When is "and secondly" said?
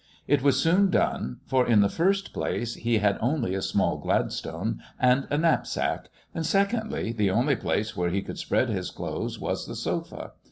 6.33-7.11